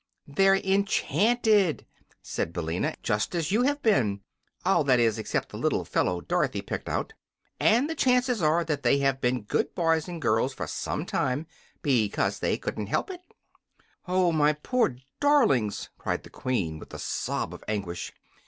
"They're 0.25 0.55
enchanted," 0.55 1.85
said 2.23 2.53
Billina, 2.53 2.95
"just 3.03 3.35
as 3.35 3.51
you 3.51 3.61
have 3.61 3.83
been 3.83 4.21
all, 4.65 4.83
that 4.85 4.99
is, 4.99 5.19
except 5.19 5.49
the 5.49 5.59
little 5.59 5.85
fellow 5.85 6.21
Dorothy 6.21 6.63
picked 6.63 6.89
out. 6.89 7.13
And 7.59 7.87
the 7.87 7.93
chances 7.93 8.41
are 8.41 8.63
that 8.63 8.81
they 8.81 8.97
have 8.97 9.21
been 9.21 9.43
good 9.43 9.75
boys 9.75 10.07
and 10.07 10.19
girls 10.19 10.55
for 10.55 10.65
some 10.65 11.05
time, 11.05 11.45
because 11.83 12.39
they 12.39 12.57
couldn't 12.57 12.87
help 12.87 13.11
it." 13.11 13.21
"Oh, 14.07 14.31
my 14.31 14.53
poor 14.53 14.95
darlings!" 15.19 15.91
cried 15.99 16.23
the 16.23 16.31
Queen, 16.31 16.79
with 16.79 16.95
a 16.95 16.97
sob 16.97 17.53
of 17.53 17.63
anguish. 17.67 18.11